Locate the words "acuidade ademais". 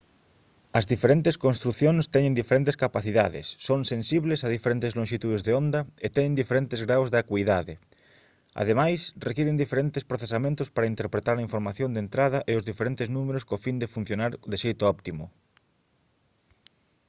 7.23-8.99